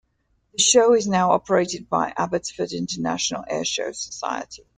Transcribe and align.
The 0.55 0.63
show 0.63 0.95
is 0.95 1.05
now 1.05 1.29
operated 1.29 1.87
by 1.87 2.07
the 2.09 2.19
Abbotsford 2.23 2.71
International 2.71 3.43
Airshow 3.47 3.93
Society. 3.93 4.63